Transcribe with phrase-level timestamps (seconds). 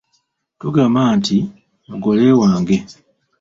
[0.59, 1.37] Tugama nti,
[1.87, 2.77] mugolewange.